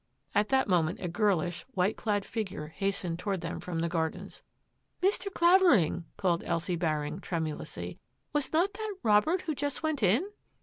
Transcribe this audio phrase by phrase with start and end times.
[0.33, 4.41] At that moment a girlish, white clad figure hastened toward them from the gardens."
[5.03, 5.31] Mr.
[5.31, 7.99] Clavering," called Elsie Baring tremu lously,"
[8.33, 10.25] was not that Robert who just went in?